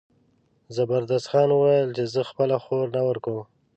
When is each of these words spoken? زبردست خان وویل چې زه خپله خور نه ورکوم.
زبردست 0.75 1.27
خان 1.31 1.49
وویل 1.51 1.89
چې 1.97 2.03
زه 2.13 2.21
خپله 2.29 2.55
خور 2.63 2.85
نه 2.95 3.01
ورکوم. 3.07 3.39